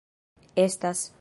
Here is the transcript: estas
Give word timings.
estas 0.55 1.11